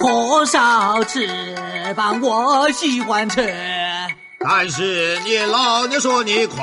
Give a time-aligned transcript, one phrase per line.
[0.00, 1.28] 火烧翅
[1.94, 3.54] 膀我喜欢吃，
[4.38, 6.56] 但是你老娘说你快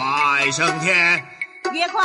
[0.51, 1.23] 升天，
[1.71, 2.01] 越快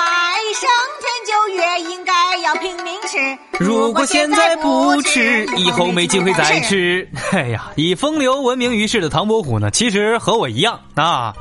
[0.55, 0.69] 升
[1.01, 3.39] 天就越应该要拼命吃。
[3.59, 7.09] 如果现在不吃，以后没机会再吃。
[7.31, 11.33] 哎呀，以风流闻名于世的唐伯虎呢，其实和我一样啊，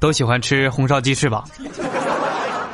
[0.00, 1.44] 都喜欢吃红烧鸡翅膀。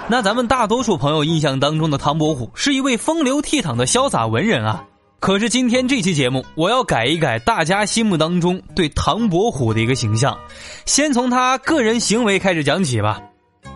[0.06, 4.84] 那咱们大多数朋友印象当中的唐伯虎是一位风流倜傥的潇洒文人啊。
[5.20, 10.38] 可是今天这期节目，我要改一改大家心目当中对唐伯虎的一个形象，
[10.84, 13.20] 先从他个人行为开始讲起吧。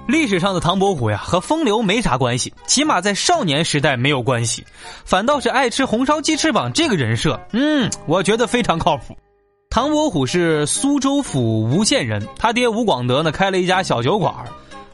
[0.06, 4.64] 历史上的唐伯虎呀，和风流没啥关系，起码在少年时代没有关系，
[5.04, 9.16] 反倒是爱吃红烧鸡翅膀这个人设，嗯，我觉得非常靠谱。
[9.70, 14.34] 唐伯虎是苏州府吴县人，他爹吴广德呢开了一家小酒馆。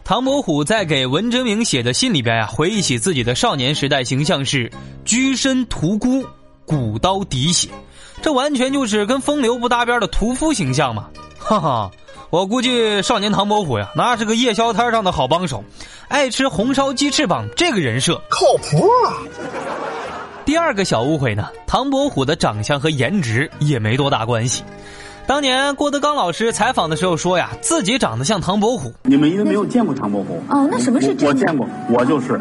[0.05, 4.71] 唐伯虎在给文征明写的信里边呀，回忆起自己的少年时代形象是
[5.07, 6.27] 居身屠沽，
[6.67, 7.71] 古刀滴血，
[8.21, 11.09] 这完全就是跟风流不搭边的屠夫形象嘛！
[11.39, 11.91] 哈哈，
[12.29, 15.65] 我估计少年唐伯虎呀，那是个夜宵摊上的好帮手，
[16.09, 19.25] 爱吃红烧鸡翅膀，这个人设靠谱啊！
[20.45, 24.63] 第二个小误会呢，唐伯虎的长相和颜值也没多大关系。
[25.27, 28.93] 当年郭德纲老师采访的时候说呀，自己长得像唐伯虎。
[29.05, 31.27] 你们因为没有见过唐伯虎哦，那什么是真？
[31.27, 32.39] 我见过，我就是，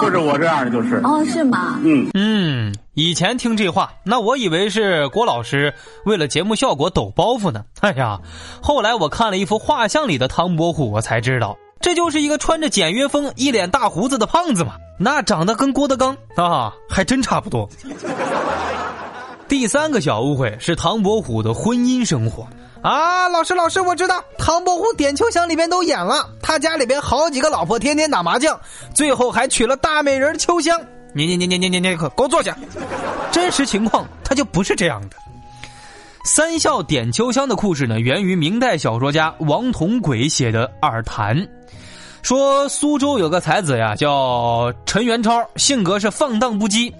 [0.00, 0.96] 就是我这样的就是。
[1.04, 1.78] 哦，是吗？
[1.84, 5.74] 嗯嗯，以前听这话，那我以为是郭老师
[6.06, 7.62] 为了节目效果抖包袱呢。
[7.80, 8.20] 哎呀，
[8.62, 14.76] 后来我看了一幅画像里的唐伯虎，我才知道，这就是一个穿着简约风、一脸大胡子的胖子嘛。
[14.98, 17.68] 那长得跟郭德纲啊，还真差不多。
[19.48, 22.46] 第三个小误会是唐伯虎的婚姻生活
[22.82, 23.28] 啊！
[23.28, 28.58] 老师，老师，我知道唐伯虎点秋香里边都演了，他家里边好几个老婆，天天打麻将，
[28.94, 30.80] 最后还娶了大美人秋香。
[31.12, 32.56] 你你你你你你你，给我坐下！
[33.30, 35.16] 真实情况他就不是这样的。
[36.24, 41.36] 三笑点秋香的故事呢，源于明代小说家王同轨写的《耳谈》，
[42.22, 46.92] 说苏州有个才子呀，叫陈元超，性格是放荡不羁。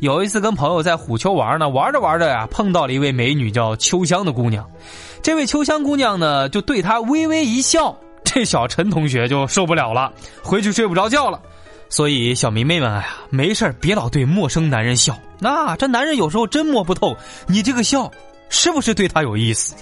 [0.00, 4.66] 有一次跟朋友在虎丘玩呢，玩着玩着呀，碰到了一位美女叫秋香的姑娘。
[5.22, 7.94] 这位秋香姑娘呢，就对他微微一笑，
[8.24, 10.10] 这小陈同学就受不了了，
[10.42, 11.38] 回去睡不着觉了。
[11.90, 17.14] 所以小迷妹们呀，没事别老对陌生男人笑，那这男人有时候真摸不透
[17.46, 18.10] 你这个笑
[18.48, 19.74] 是不是对他有意思。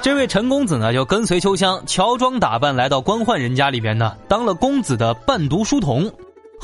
[0.00, 6.12] 这位陈公子呢，就跟随秋香乔装打扮来到官宦人家里边呢，当了公子的伴读书童。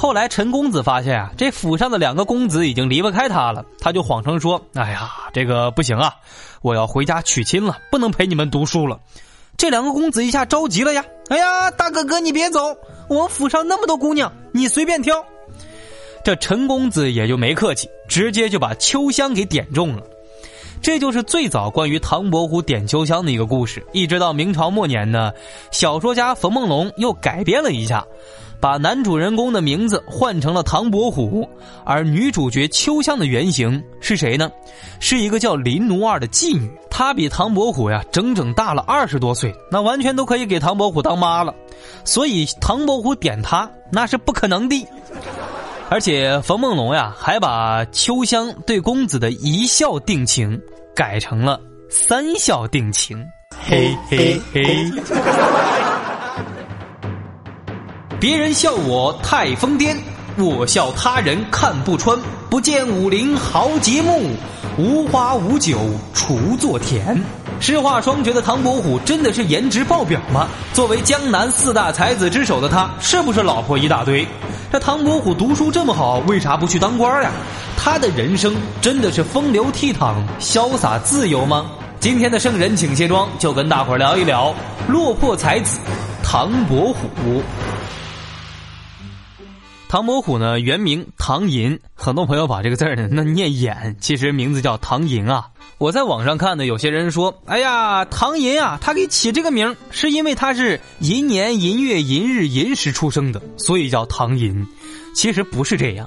[0.00, 6.14] 后来陈公子发现啊，这府上的两个公子已经离不开他了，他就谎称说：“哎呀，这个不行啊，
[6.62, 8.97] 我要回家娶亲了，不能陪你们读书了。”
[9.58, 12.60] 这两个公子一下着急了呀！“哎呀，大哥哥你别走，
[13.08, 15.25] 我府上那么多姑娘，你随便挑。”
[16.22, 20.03] 这陈公子也就没客气，直接就把秋香给点中了。
[20.81, 23.84] 这就是最早关于唐伯虎点秋香的一个故事。
[23.92, 25.32] 一直到明朝末年呢，
[25.72, 28.06] 小说家冯梦龙又改编了一下。
[28.60, 31.48] 把男主人公的名字换成了唐伯虎，
[31.84, 34.50] 而女主角秋香的原型是谁呢？
[34.98, 41.54] 是一个叫林奴儿的妓女，她比唐伯虎呀整整大了二十多岁，那完全都可以给唐伯虎当妈了。
[42.04, 44.86] 所以唐伯虎点她那是不可能的。
[45.90, 50.60] 而且冯梦龙呀还把秋香对公子的一笑定情
[50.94, 51.58] 改成了
[51.88, 53.25] 三笑定情，
[53.66, 54.90] 嘿嘿嘿。
[58.21, 59.95] 别人笑我太疯癫，
[60.37, 62.19] 我笑他人看不穿。
[62.51, 64.31] 不见武林豪杰墓，
[64.77, 65.79] 无花无酒
[66.12, 67.17] 锄作田。
[67.61, 70.49] 诗画双绝的唐伯虎真的是颜值爆表吗？
[70.73, 74.26] 作为江南四大才子之首的他，是不是老婆一大堆？
[74.73, 77.31] 这唐伯虎读书这么好，为啥不去当官呀？
[77.76, 81.67] 他的人生真的是风流倜傥、潇洒自由吗？
[82.00, 84.53] 今天的圣人请卸妆，就跟大伙儿聊一聊
[84.88, 85.79] 落魄才子
[86.25, 87.43] 唐伯虎。
[89.88, 95.49] 唐伯虎呢，原名唐寅，很多朋友把这个字呢 那念眼，其实名字叫唐寅啊。
[95.79, 104.67] 我在网上看的，有些人说，哎呀，唐寅啊，他给起这个名是因为他是寅年寅月寅日寅时出生的，所以叫唐寅。
[105.14, 106.06] 其实不是这样。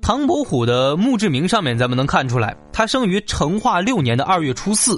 [0.00, 4.96] 唐伯虎的墓志铭上面，咱们能看出来，他生于成化六年的二月初四，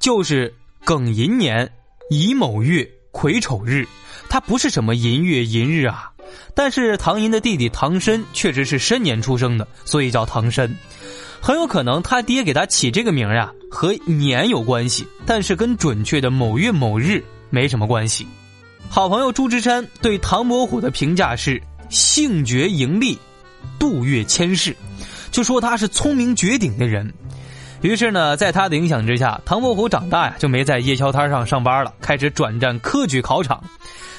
[0.00, 0.54] 就是
[0.86, 1.70] 庚寅年
[2.08, 3.86] 乙卯月癸丑日，
[4.30, 6.10] 他不是什么寅月寅日啊。
[6.54, 10.76] 但是唐寅的弟弟唐申确实是申年出生的，所以叫唐申。
[11.40, 18.26] 很有可能他爹给他起这个名儿呀，和年有关系，但是跟准确的某月某日没什么关系。
[18.88, 23.16] 好朋友朱之山对唐伯虎的评价是性绝盈利，
[23.78, 24.74] 度越千世，
[25.30, 27.12] 就说他是聪明绝顶的人。
[27.80, 33.62] 于是呢，在他的影响之下，唐伯虎长大呀就没在夜宵摊上上班了，开始转战科举考场。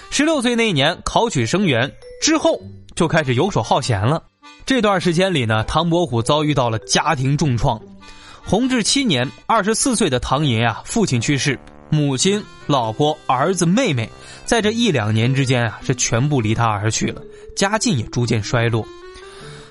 [0.09, 1.91] 十六岁那一年考取生源
[2.21, 2.59] 之后，
[2.95, 4.23] 就开始游手好闲了。
[4.65, 7.79] 这段时间里呢，唐伯虎遭遇到了家庭重创。
[8.45, 11.59] 弘治七年，二十四岁的唐寅啊，父亲去世，
[11.89, 14.09] 母亲、老婆、儿子、妹妹，
[14.45, 17.21] 在这一两年之间啊，是全部离他而去了，
[17.55, 18.87] 家境也逐渐衰落。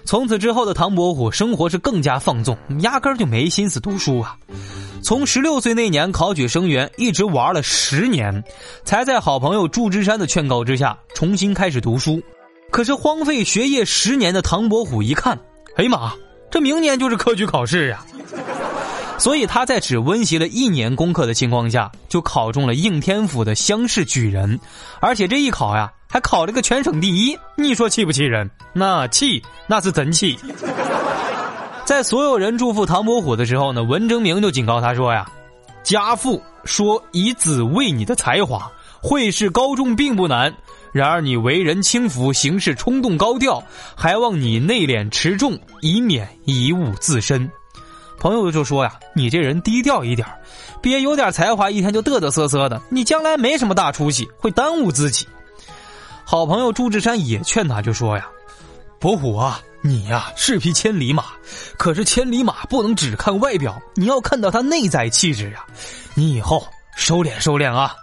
[0.09, 4.39] 从此之后的唐伯虎，生活是更加放纵，压根儿就没心思读书啊。
[5.03, 8.43] 从十六岁那年考取生源，一直玩了十年，
[8.85, 12.23] 才在好朋友祝枝山的劝告之下，重新开始读书。
[12.71, 15.39] 可是荒废学业十年的唐伯虎一看，
[15.77, 16.15] 哎呀妈，
[16.51, 18.03] 这明年就是科举考试呀！
[19.19, 24.59] 所以他在只温习了一年功课的情况下，就考中了应天府的乡试举人，
[25.01, 27.39] 而且这一考呀，还考了个全省第一。
[27.57, 28.51] 你说气不气人？
[28.73, 30.39] 那气，那是真气！
[31.85, 35.31] 在所有人祝福唐伯虎的时候呢，文征明就警告他说呀
[35.83, 38.71] ：“家父说以子为你的才华，
[39.01, 40.55] 会试高中并不难。”
[40.93, 43.63] 然而你为人轻浮，行事冲动高调，
[43.95, 47.51] 还望你内敛持重，以免贻误自身。
[48.19, 50.27] 朋友就说呀：“你这人低调一点，
[50.83, 55.27] 别有点才华，一天就嘚嘚瑟瑟的，你将来没什么大出息，会耽误自己。”
[56.31, 58.29] 好朋友朱志山也劝他，就说呀
[59.01, 61.25] ：“伯虎啊，你呀是匹千里马，
[61.79, 65.65] 可是千里马不能只看外表，你要看到他内在气质呀。
[66.13, 67.95] 你以后收敛收敛啊。”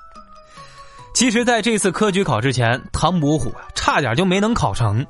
[1.14, 5.06] 其实，在这次科举考之前，唐伯虎啊，差点就没能考成，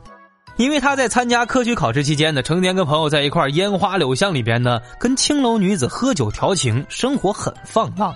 [0.57, 8.13] 因为他在参加科举考试期间呢，成天跟朋友在一块烟花柳巷里边呢，跟青楼女子喝酒调情，生活很放浪。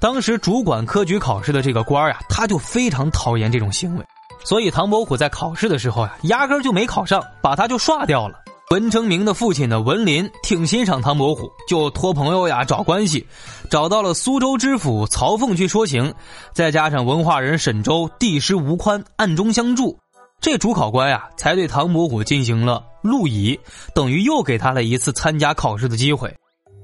[0.00, 4.04] 当时主管科举考试的这个官儿呀，他就非常讨厌这种行为，
[4.44, 8.40] 所以唐伯虎在考试的时候呀，压根就没考上，把他就刷掉了。
[8.70, 13.26] 文征明的父亲呢，文林挺欣赏唐伯虎，就托朋友呀找关系，
[13.70, 16.12] 找到了苏州知府曹凤去说情，
[16.52, 19.98] 再加上文化人沈周帝师吴宽暗中相助，
[20.38, 23.58] 这主考官呀才对唐伯虎进行了录以，
[23.94, 26.36] 等于又给他了一次参加考试的机会。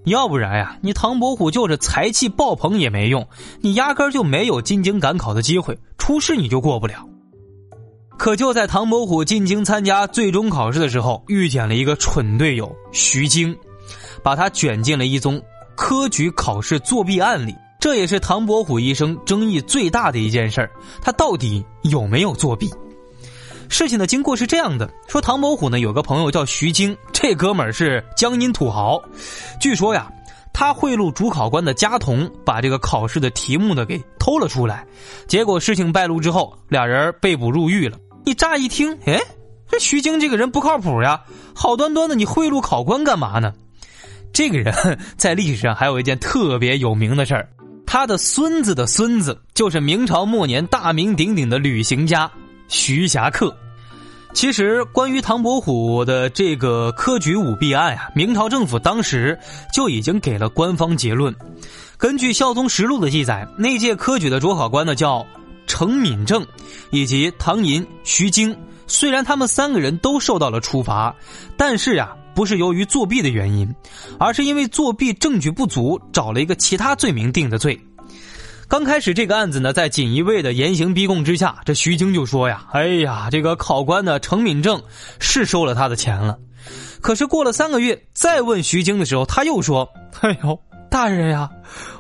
[0.07, 3.29] 要不然呀，你唐伯虎就是才气爆棚也没用，
[3.61, 7.07] 你压根就没有进京赶考的机会，初试你就过不了。
[8.17, 13.55] 可就在唐伯虎进京参加最终考试的时候，遇见了一个蠢队友徐经，
[14.23, 15.43] 把他卷进了一宗
[15.77, 17.55] 科举考试作弊案里。
[17.81, 20.71] 这也是唐伯虎一生争议最大的一件事儿：
[21.03, 22.71] 他到底有没有作弊？
[23.69, 29.03] 事情的经过是这样的：说唐伯虎呢有个朋友叫徐经，这哥们儿是江阴土豪。
[29.61, 30.11] 据说呀，
[30.53, 34.87] 他贿赂主考官的家童，把这个考试的题目呢给偷了出来。
[35.27, 37.99] 结果事情败露之后，俩人被捕入狱了。
[38.25, 39.21] 你乍一听，哎，
[39.69, 41.21] 这徐经这个人不靠谱呀！
[41.55, 43.53] 好端端的，你贿赂考官干嘛呢？
[44.33, 44.75] 这个人
[45.17, 47.49] 在历史上还有一件特别有名的事儿，
[47.87, 52.31] 他的孙子的孙子就是明朝末年大名鼎鼎的旅行家
[52.67, 53.55] 徐霞客。
[54.33, 59.39] 其实，关于唐伯虎的这个科举舞弊案啊，明朝政府当时
[59.73, 61.33] 就已经给了官方结论。
[61.97, 65.25] 根据《孝宗实录》的记载，那届科举的主考官呢叫。
[65.67, 66.47] 程敏正
[66.91, 68.57] 以及唐寅、徐经，
[68.87, 71.15] 虽然他们三个人都受到了处罚，
[71.57, 73.75] 但是呀，不是由于作弊的原因，
[74.19, 77.79] 而是因为作弊证据不足，找了一个其他罪名定的罪。
[78.67, 84.83] 刚开始这个案子呢，在锦衣卫的严刑逼供之下，这徐经就说呀：“哎呀，这个考官呢，程敏正
[85.21, 86.39] 是收了他的钱了。”
[87.01, 89.89] 可是过了三个月，再问徐经的时候，他又说
[90.23, 90.59] ：“哎呦。”
[90.95, 91.51] 大人呀，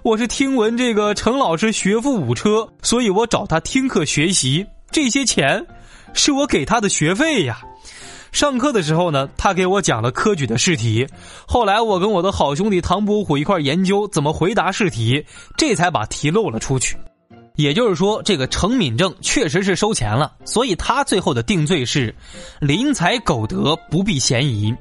[0.04, 4.64] 我是听闻这个程老师学富五车，所以我找他听课学习。
[4.92, 5.66] 这些钱
[6.12, 7.60] 是我给他的学费呀。
[8.30, 11.04] 上课的时候呢，他给我讲了科举的试题。
[11.44, 16.96] 后来我跟我的好兄弟唐伯虎一块研究怎么回答试题，这才把题漏了出去。
[17.56, 22.14] 也就是说，这个程敏正确实是收钱了，所以他最后的定罪是
[22.60, 24.72] 临财苟得，不必嫌疑。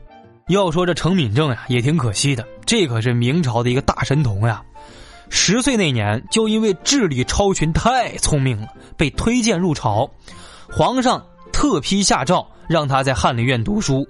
[0.47, 2.45] 要说这程敏正呀，也挺可惜的。
[2.65, 4.61] 这可是明朝的一个大神童呀！
[5.29, 10.09] 十岁那年，就因为智力超群、太聪明了，被推荐入朝。
[10.69, 14.05] 皇上特批下诏，让他在翰林院读书。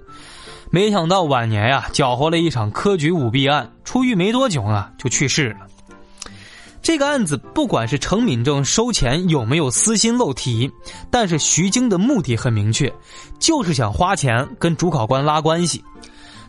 [0.70, 5.58] 没想到晚年呀，搅和了一场科举舞弊案，出狱没多久啊，就去世了。
[6.82, 10.70] 这个案子不管是程敏正收钱有没有私心漏题，
[11.10, 12.92] 但是徐经的目的很明确，
[13.38, 15.82] 就是想花钱跟主考官拉关系。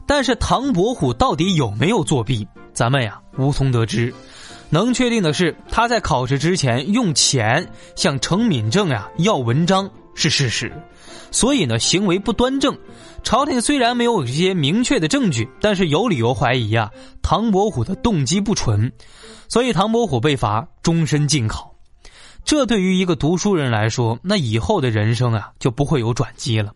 [0.08, 4.14] 但是唐伯虎到底有没有作弊，咱们呀无从得知。
[4.70, 10.74] 能确定的是，他在考试之前用钱向程敏正呀要文章是事实，
[11.32, 12.78] 所以呢行为不端正。
[13.24, 18.92] 朝廷虽然没有这些明确的证据，但是有理由怀疑呀唐伯虎的动机不纯。
[19.48, 21.76] 所以唐伯虎被罚终身禁考，
[22.44, 26.74] 这对于一个读书人来说，那以后的人生啊就不会有转机了，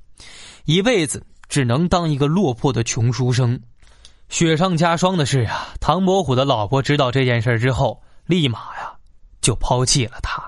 [0.66, 3.60] 一辈子只能当一个落魄的穷书生。
[4.30, 8.94] 雪上加霜的是啊，唐伯虎的老婆知道这件事之后，立马呀
[9.42, 10.44] 就抛弃了他。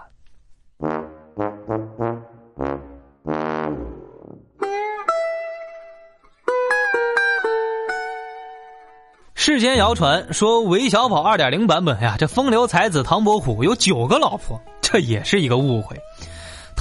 [9.34, 15.98] 世间谣传说韦小宝二点零版本呀，这风流才子唐伯虎有九个老婆，这也是一个误会。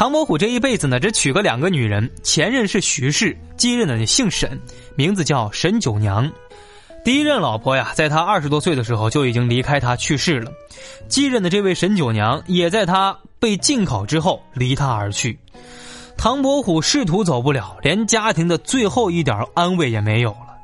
[0.00, 4.58] 唐伯虎这一辈子呢，只娶过两个女人，前任是徐氏，继任呢姓沈，
[4.96, 6.32] 名字叫沈九娘。
[7.04, 10.50] 第一任老婆呀，在他二十多岁的时候就已经离开他去世了，
[11.06, 15.38] 继任的这位沈九娘也在他被禁考之后离他而去。
[16.16, 20.56] 唐伯虎仕途走不了，连家庭的最后一点安慰也没有了。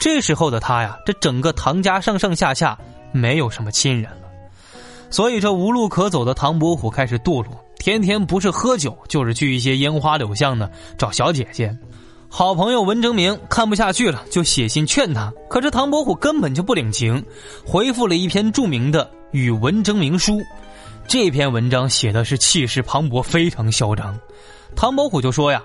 [0.00, 2.78] 这时候的他呀，这整个唐家上上下下
[3.12, 4.28] 没有什么亲人了，
[5.10, 11.76] 所以这无路可走的唐伯虎开始堕落，天天不是喝酒，就是去一些烟花柳巷呢找小姐姐。
[12.28, 17.24] 好朋友文征明看不下去了，就写信劝他，可是唐伯虎根本就不领情，
[17.64, 20.34] 回复了一篇著名的《与文征明书》。
[21.06, 24.18] 这篇文章写的是气势磅礴，非常嚣张。
[24.76, 25.62] 唐伯虎就说呀：“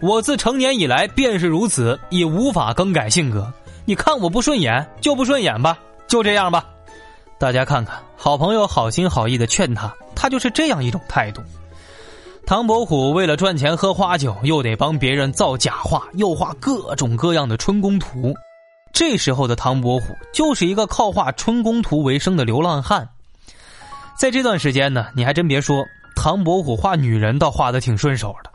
[0.00, 3.52] 我自成年以来便是如此，已无法更改性格。”
[3.84, 6.64] 你看我不顺眼就不顺眼吧，就这样吧。
[7.38, 11.40] 大家看看，好朋友好心好意的劝他，他就是这样一种态度。
[12.46, 18.34] 唐伯虎为了赚钱喝花酒，又得帮别人造假画，又画各种各样的春宫图。
[18.92, 23.06] 这时候的唐伯虎就是一个靠画春宫图为生的流浪汉。
[24.18, 28.50] 在这段时间呢，你还真别说，唐伯虎画女人倒画的挺顺手的。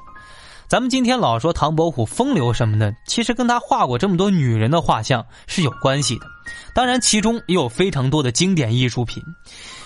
[0.67, 6.25] 咱们今天老说唐伯虎风流什么的，其实跟他画过这么多女人的画像是有关系的。
[6.73, 9.21] 当然，其中也有非常多的经典艺术品，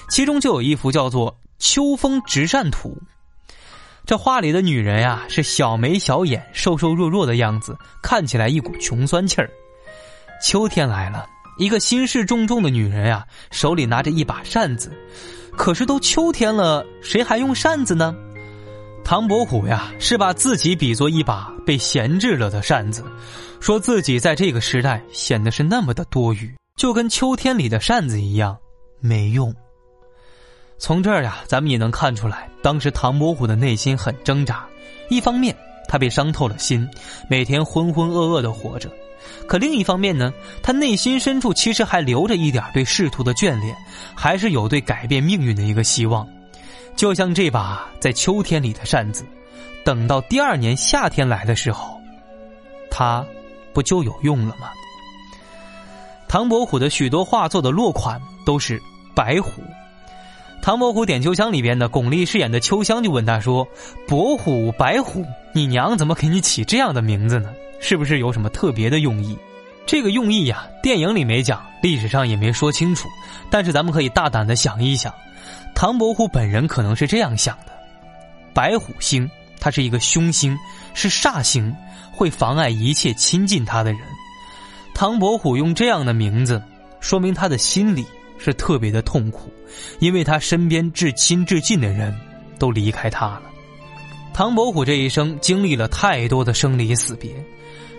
[0.09, 1.31] 其中就有一幅叫做
[1.65, 2.95] 《秋风直扇图》。
[4.05, 9.49] 这画里的女人呀，是小眉小眼、瘦瘦弱弱的样子，看起来一股穷酸气儿。
[10.43, 11.25] 秋天来了，
[11.57, 14.95] 一个心事重重的女人呀，手里拿着一把扇子。
[15.57, 18.15] 可是都秋天了，谁还用扇子呢？
[19.03, 23.03] 唐伯虎呀，是把自己比作一把被闲置了的扇子，
[23.59, 28.55] 说自己在这个时代显得是那么的多余，就跟秋天里的扇子一样
[29.01, 29.51] 没用。
[30.77, 34.65] 从这儿呀，咱们也能看出来，当时唐伯虎的内心很挣扎。
[35.09, 35.55] 一方面，
[35.87, 36.87] 他被伤透了心，
[37.29, 38.89] 每天浑浑噩噩的活着；
[39.47, 43.75] 可另一方面呢，他内心深处其实还留着一点对仕途的眷恋，
[44.13, 46.27] 还是有对改变命运的一个希望。
[46.95, 49.25] 就像这把在秋天里的扇子，
[49.83, 51.99] 等到第二年夏天来的时候，
[52.91, 53.25] 它
[53.73, 54.69] 不就有用了吗？
[56.27, 58.81] 唐伯虎的许多画作的落款都是
[59.15, 59.61] 白虎。
[60.65, 63.67] 《唐伯虎点秋香》里边的巩俐饰演的秋香就问他说
[64.09, 67.53] ：“伯虎、白虎，你娘怎么给你起这样的名字呢？
[67.79, 69.37] 是不是有什么特别的用意？”
[69.85, 73.07] 这个用意呀，电影里没讲，历史上也没说清楚，
[73.51, 75.13] 但是咱们可以大胆的想一想。
[75.75, 77.71] 唐伯虎本人可能是这样想的：
[78.51, 79.29] 白虎星，
[79.59, 80.57] 它是一个凶星，
[80.95, 81.71] 是煞星，
[82.11, 84.01] 会妨碍一切亲近他的人。
[84.95, 86.59] 唐伯虎用这样的名字，
[87.01, 88.03] 说明他的心里
[88.37, 89.51] 是特别的痛苦，
[89.99, 92.15] 因为他身边至亲至近的人
[92.59, 93.43] 都离开他了。
[94.33, 97.31] 唐伯虎这一生经历了太多的生离死别，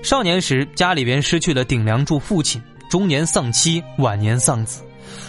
[0.03, 4.83] 少年时家里边失去了顶梁柱父亲，中年丧妻，晚年丧子，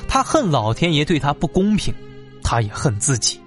[0.07, 1.93] 他恨老天爷对他不公平。
[2.43, 3.41] 他也恨自己，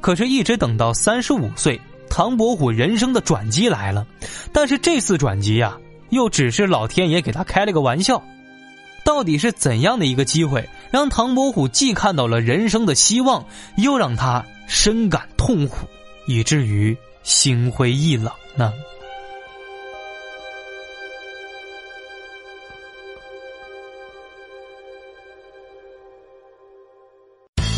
[0.00, 1.78] 可是，一直等到三十五岁，
[2.08, 4.06] 唐伯虎人生的转机来了。
[4.54, 5.76] 但是这次转机呀，
[6.08, 8.22] 又只是老天爷给他开了个玩笑。
[9.06, 13.46] 到底是怎样的一个机会，让唐伯虎既看到了人生的希望，
[13.76, 15.86] 又让他深感痛苦，
[16.26, 18.72] 以至于心灰意冷呢？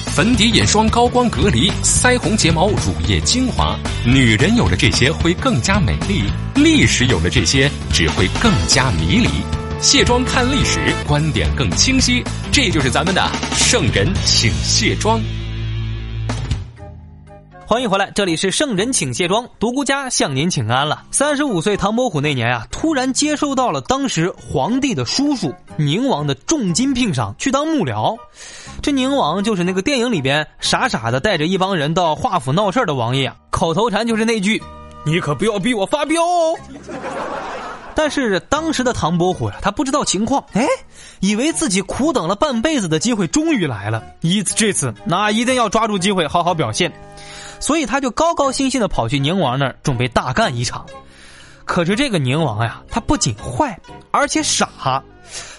[0.06, 6.22] 粉底、眼霜、高光、隔离、腮红、睫毛、乳液、精华，女人有了这些会更加美丽，
[6.56, 9.57] 历史有了这些只会更加迷离。
[9.80, 12.20] 卸妆看历史，观点更清晰。
[12.50, 13.22] 这就是咱们的
[13.54, 15.20] 圣人请卸妆。
[17.64, 21.04] 欢迎回来，这里是圣人请卸妆，独孤家向您请安了。
[21.12, 28.16] 三十五岁唐伯虎那年啊，突然接收到了当时皇帝的叔叔宁王的重金聘赏，去当幕僚。
[28.82, 34.60] 这宁王就是那个电影里边傻傻的带着一帮人到华府闹事的王爷啊，口头禅就是那句
[35.06, 36.58] ：“你可不要逼我发飙哦。”
[37.98, 40.64] 但是当时的唐伯虎呀，他不知道情况，哎，
[41.18, 46.92] 以为自己苦等了半辈子的机会终于来了，一这次那一定要抓住机会好好表现。
[47.58, 50.86] 所以他就高高兴兴的跑去宁王那儿，准备大干一场。
[51.64, 53.76] 可是这个宁王呀，他不仅坏，
[54.12, 55.02] 而且傻。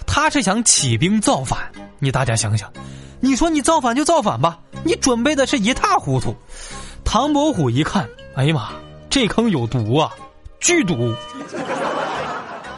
[0.06, 1.58] 他是想起兵造反。
[1.98, 2.72] 你大家想想，
[3.20, 6.34] 你说你造反就造反吧，你准备的是一塌糊涂。
[7.04, 8.70] 唐伯虎一看，哎呀妈，
[9.10, 10.10] 这坑有毒啊，
[10.58, 11.14] 剧毒。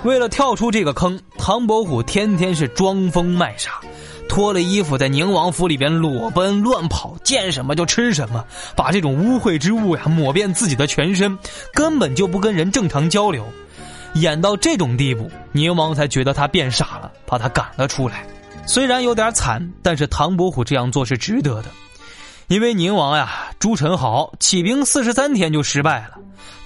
[0.04, 3.80] 为了跳出这个坑，唐伯虎天天是装疯卖傻。
[4.28, 8.44] 脱了衣服，在宁王府里边裸奔乱跑，见什么就吃什么，
[8.74, 11.38] 把这种污秽之物呀抹遍自己的全身，
[11.72, 13.46] 根本就不跟人正常交流。
[14.14, 18.26] 演到这种地步，宁王才觉得他变傻了，把他赶了出来。
[18.66, 21.68] 虽然有点惨，但是唐伯虎这样做是值得的，
[22.48, 26.18] 因为宁王呀，朱宸濠起兵四十三天就失败了，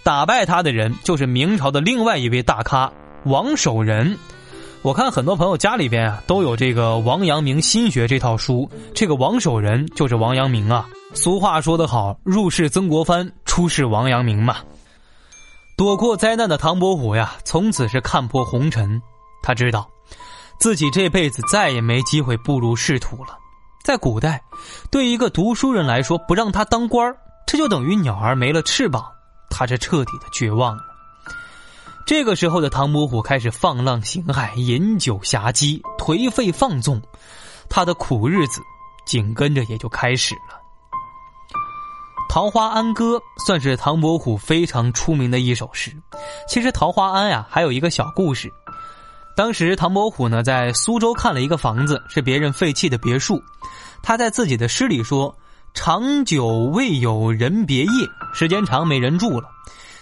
[0.03, 2.93] 打败他的人就是明朝的另外一位大咖
[3.27, 4.17] 王守仁。
[4.83, 10.87] 我看很多朋友家里边啊都有这个王阳明心学这套书，这个王守仁就是王阳明啊。
[11.13, 14.59] 俗话说得好，入世曾国藩，出世王阳明嘛。
[15.77, 19.03] 躲过灾难的唐伯虎呀，从此是看破红尘。
[19.43, 19.89] 他知道，
[20.61, 23.37] 自己这辈子再也没机会步入仕途了。
[23.85, 24.41] 在古代，
[24.91, 27.13] 对一个读书人来说，不让他当官
[27.45, 29.05] 这就等于鸟儿没了翅膀。
[29.51, 30.83] 他是彻底的绝望了。
[32.07, 37.03] 这个时候的唐伯虎开始放浪形骸、饮酒侠姬、颓废放纵，
[37.69, 38.61] 他的苦日子
[39.05, 40.55] 紧跟着也就开始了。
[42.33, 45.91] 《桃花庵歌》算是唐伯虎非常出名的一首诗。
[46.49, 48.53] 其实桃花庵呀还有一个小故事，
[49.37, 53.43] 当时唐伯虎呢在苏州看了一个房子，是别人废弃的别墅，
[54.01, 55.37] 他在自己的诗里说
[55.75, 59.49] ：“长久未有人别业，时间长没人住了。”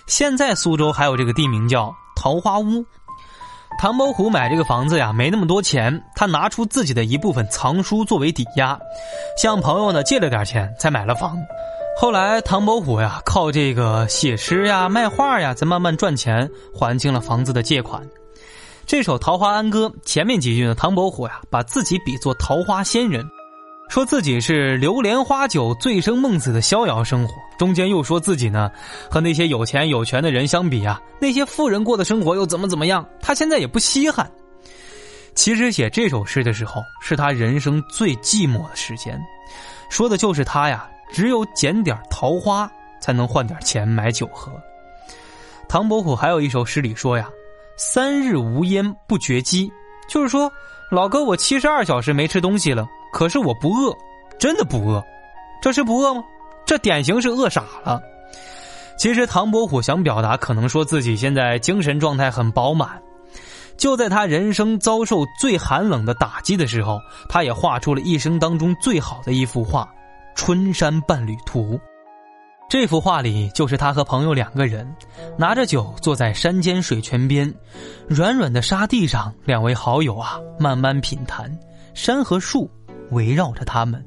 [0.07, 2.85] 现在苏州还有这个地名叫桃花坞。
[3.77, 8.79] 唐伯虎买这个房子呀，没那么多钱，他拿出自己的一部分藏书作为抵押，
[9.37, 11.37] 向朋友呢借了点钱，才买了房。
[12.01, 18.01] 后来唐伯虎呀，靠这个写诗呀、卖画呀，才慢慢赚钱，还清了房子的借款。
[18.87, 23.29] 这首《桃花庵歌》前面几句呢，唐伯虎呀，把自己比作桃花仙人。
[23.95, 28.69] 说自己是流连花酒、醉生梦死的逍遥生活，中间又说自己呢，
[29.09, 34.29] 和那些有钱有权的人相比啊，那些富人过的生活又怎么怎么样，他现在也不稀罕。
[35.37, 39.17] 其实写这首诗的时候，是他人生最寂寞的时间，
[39.89, 42.69] 说的就是他呀，只有捡点桃花
[43.01, 44.51] 才能换点钱买酒喝。
[45.69, 47.31] 唐伯虎还有一首诗里说呀
[47.79, 49.73] ：“三日无烟不觉饥”，
[50.11, 50.53] 就是说，
[50.91, 52.85] 老哥，我七十二小时没吃东西了。
[53.14, 53.96] 可是我不饿，
[54.40, 55.00] 真的不饿，
[55.62, 56.24] 这是不饿吗？
[56.66, 58.03] 这典型是饿傻了。
[58.98, 63.00] 其实唐伯虎想表达，可能说自己现在精神状态很饱满。
[63.77, 66.98] 就在他人生遭受最寒冷的打击的时候，
[67.29, 69.85] 他也画出了一生当中最好的一幅画
[70.35, 71.74] 《春山伴侣图》。
[72.68, 74.92] 这幅画里就是他和朋友两个人，
[75.38, 77.55] 拿着酒坐在山间水泉边，
[78.09, 81.48] 软软的沙地上，两位好友啊慢慢品谈
[81.94, 82.68] 山和树。
[83.14, 84.05] 围绕着他们，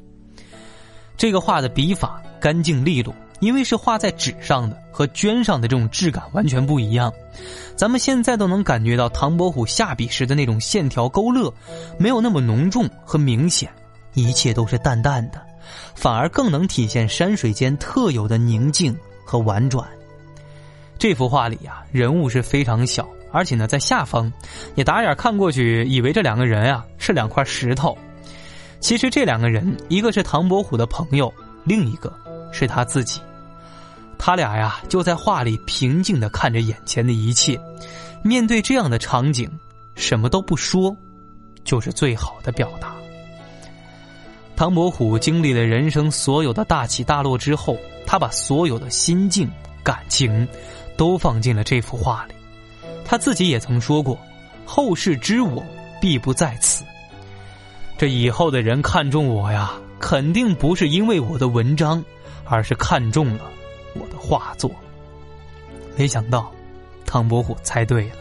[1.17, 7.11] 这个画的笔法干净利落，因为是画在纸上的，和绢上的这种质感完全不一样。
[7.75, 11.53] 咱们现在都能感觉到唐伯虎下笔时的那种线条勾勒，
[11.97, 13.71] 没有那么浓重和明显，
[14.13, 15.41] 一切都是淡淡的，
[15.95, 19.87] 反而更能体现山水间特有的宁静和婉转。
[20.97, 24.31] 这幅画里呀，人物是非常小，而且呢在下方，
[24.73, 27.95] 你打眼看过去，以为这两个人啊是两块石头。
[28.79, 32.13] 其实这两个人，一个是唐伯虎的朋友，另一个
[32.51, 33.19] 是他自己。
[34.17, 37.59] 他俩呀，就在画里平静的看着眼前的一切。
[38.23, 39.49] 面对这样的场景，
[39.95, 40.95] 什么都不说，
[41.63, 42.95] 就是最好的表达。
[44.55, 49.47] 唐伯虎经历了人生所有的大起大落之后，他把所有的心境、
[49.83, 50.47] 感情，
[50.97, 52.33] 都放进了这幅画里。
[53.05, 54.17] 他自己也曾说过
[54.65, 55.63] ：“后世知我，
[56.01, 56.83] 必不在此。”
[57.97, 62.03] 这以后的人看中我呀，肯定不是因为我的文章，
[62.45, 63.45] 而是看中了
[63.95, 64.69] 我的画作。
[65.95, 66.51] 没想到，
[67.07, 68.15] 唐伯虎猜对了。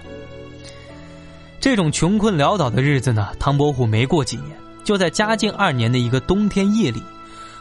[1.61, 7.03] 这种穷困潦倒的日子呢，唐伯虎没过几年，就在嘉靖二年的一个冬天夜里，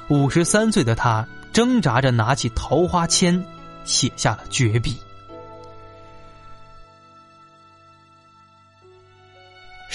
[0.07, 3.43] 五十三岁的他挣扎着拿起桃花签，
[3.83, 4.95] 写下了绝笔。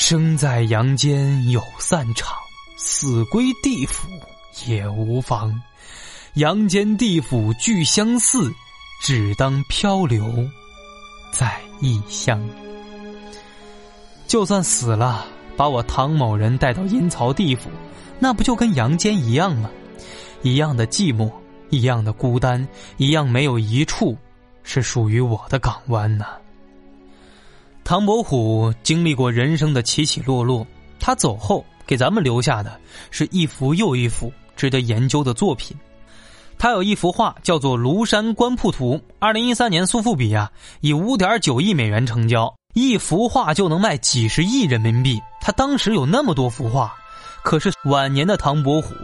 [0.00, 2.34] 生在阳间有散场，
[2.78, 4.08] 死归地府
[4.66, 5.54] 也无妨。
[6.34, 8.50] 阳间地府俱相似，
[9.02, 10.24] 只当漂流
[11.30, 12.42] 在异乡。
[14.26, 17.70] 就算死了，把我唐某人带到阴曹地府，
[18.18, 19.70] 那不就跟阳间一样吗？
[20.42, 21.30] 一样的寂寞，
[21.68, 24.16] 一样的孤单，一样没有一处
[24.64, 26.24] 是属于我的港湾呢。
[27.90, 30.64] 唐伯虎经历过人生的起起落落，
[31.00, 32.78] 他走后给咱们留下的
[33.10, 35.76] 是一幅又一幅值得研究的作品。
[36.56, 40.48] 他有一幅画叫做《庐山观瀑图》，二零一三年苏富比啊
[40.82, 45.20] 以五点九亿美元成交，一幅画就能卖几十亿人民币。
[45.40, 46.94] 他当时有那么多幅画，
[47.42, 48.94] 可是晚年的唐伯虎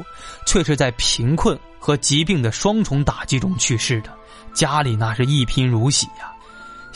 [0.47, 4.13] 却是在贫困和疾病的双重打击中去世的，
[4.55, 6.33] 家里那是一贫如洗呀。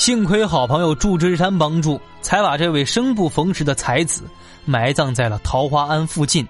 [0.00, 4.22] 幸亏好朋友祝枝山帮助，才把这位生不逢时的才子
[4.64, 6.48] 埋葬在了桃花庵附近，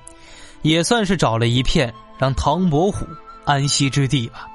[0.63, 3.05] 也算是找了一片让唐伯虎
[3.45, 4.47] 安息之地吧。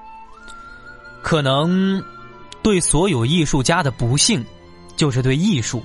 [1.21, 2.01] 可能，
[2.63, 4.41] 对所有艺术家的不幸，
[4.95, 5.83] 就是对艺术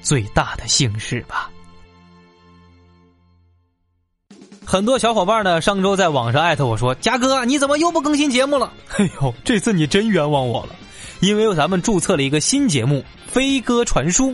[0.00, 1.50] 最大的幸事吧。
[4.64, 10.76] 很多小伙伴呢，上周在网上艾特我说：“嘉哥，你怎么又不更新节目了？”哎呦，这次你真冤枉我了。
[11.20, 14.30] 因为咱们注册了一个新节目《飞鸽传书》，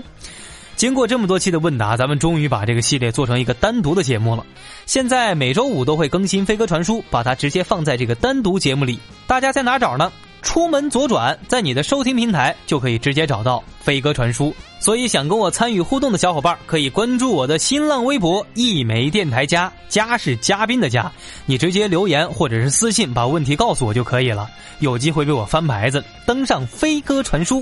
[0.77, 4.45] 经过这么多期的问答，咱们终于把这个系列做成一个单独的节目了。
[4.87, 8.99] 现在每周五都会更新《飞鸽传书》，把它直接放在这个单独节目里。
[9.27, 10.13] 大家在哪找呢？
[10.43, 14.47] 出门左转，在你的收听平台就可以直接找到《飞鸽传书》。
[14.81, 21.11] 所以想跟我参与互动的小伙伴，可以关注我的新浪微博“一枚电台家”，家是嘉宾的家。
[21.47, 24.51] 你直接留言或者是私信，把问题告诉我就可以了。
[24.81, 27.61] 有机会被我翻牌子，登上《飞鸽传书》。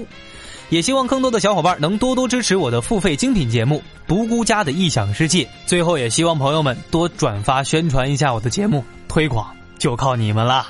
[0.71, 5.45] 也希望更多的小伙伴能多多支持我的付费精品节目《独孤家的异想世界》。
[5.67, 9.47] 最后，也希望朋友们多转发宣传一下我的节目，推广
[9.79, 10.69] 就靠你们了。